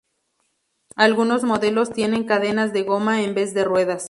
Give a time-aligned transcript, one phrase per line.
[0.95, 3.99] Algunos modelos tienen cadenas de goma en vez de ruedas.